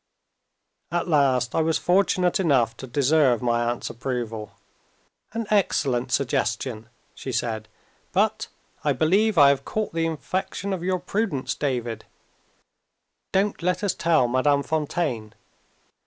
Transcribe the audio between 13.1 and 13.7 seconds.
don't